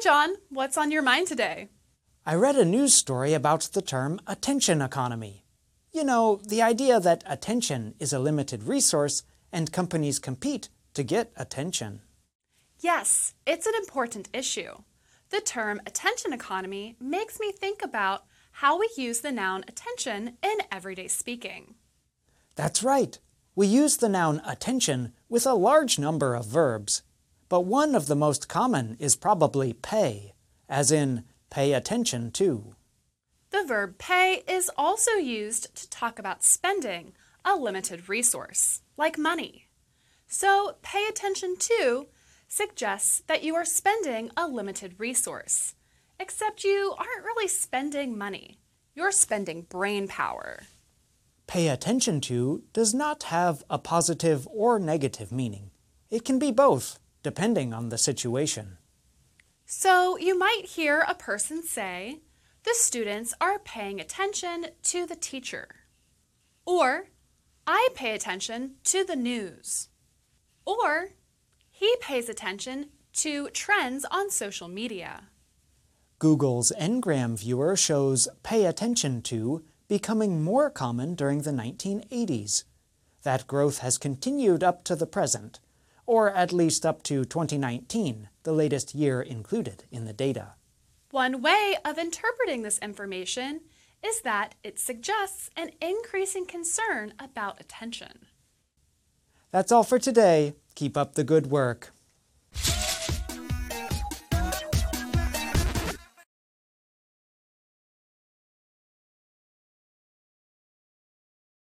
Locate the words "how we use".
18.52-19.18